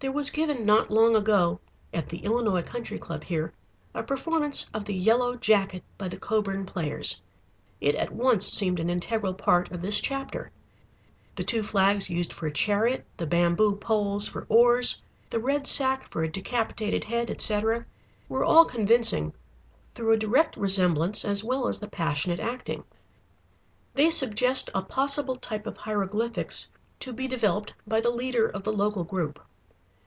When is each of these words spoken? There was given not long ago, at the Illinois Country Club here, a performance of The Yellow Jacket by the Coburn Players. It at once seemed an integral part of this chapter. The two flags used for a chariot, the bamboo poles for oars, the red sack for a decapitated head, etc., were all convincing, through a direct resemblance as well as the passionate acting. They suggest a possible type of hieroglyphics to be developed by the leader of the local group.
There 0.00 0.10
was 0.12 0.30
given 0.30 0.64
not 0.64 0.90
long 0.90 1.14
ago, 1.14 1.60
at 1.92 2.08
the 2.08 2.20
Illinois 2.24 2.62
Country 2.62 2.98
Club 2.98 3.22
here, 3.22 3.52
a 3.92 4.02
performance 4.02 4.70
of 4.72 4.86
The 4.86 4.94
Yellow 4.94 5.36
Jacket 5.36 5.84
by 5.98 6.08
the 6.08 6.16
Coburn 6.16 6.64
Players. 6.64 7.20
It 7.82 7.94
at 7.94 8.10
once 8.10 8.46
seemed 8.48 8.80
an 8.80 8.88
integral 8.88 9.34
part 9.34 9.70
of 9.70 9.82
this 9.82 10.00
chapter. 10.00 10.52
The 11.36 11.44
two 11.44 11.62
flags 11.62 12.08
used 12.08 12.32
for 12.32 12.46
a 12.46 12.50
chariot, 12.50 13.04
the 13.18 13.26
bamboo 13.26 13.76
poles 13.76 14.26
for 14.26 14.46
oars, 14.48 15.02
the 15.28 15.38
red 15.38 15.66
sack 15.66 16.10
for 16.10 16.22
a 16.24 16.30
decapitated 16.32 17.04
head, 17.04 17.30
etc., 17.30 17.84
were 18.26 18.42
all 18.42 18.64
convincing, 18.64 19.34
through 19.94 20.12
a 20.12 20.16
direct 20.16 20.56
resemblance 20.56 21.26
as 21.26 21.44
well 21.44 21.68
as 21.68 21.78
the 21.78 21.88
passionate 21.88 22.40
acting. 22.40 22.84
They 23.92 24.08
suggest 24.10 24.70
a 24.74 24.80
possible 24.80 25.36
type 25.36 25.66
of 25.66 25.76
hieroglyphics 25.76 26.70
to 27.00 27.12
be 27.12 27.28
developed 27.28 27.74
by 27.86 28.00
the 28.00 28.08
leader 28.10 28.48
of 28.48 28.64
the 28.64 28.72
local 28.72 29.04
group. 29.04 29.38